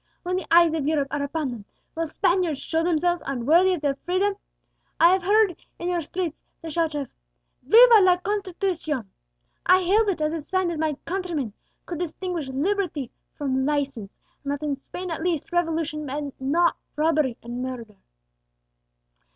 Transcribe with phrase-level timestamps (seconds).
[0.23, 3.93] When the eyes of Europe are upon them, will Spaniards show themselves unworthy of their
[4.03, 4.33] freedom?
[4.99, 7.07] I have heard in your streets the shout of
[7.61, 9.07] 'Viva la Constitucion!'
[9.67, 11.53] I hailed it as a sign that my countrymen
[11.85, 14.09] could distinguish liberty from license,
[14.43, 17.97] and that in Spain at least revolution meant not robbery and murder!"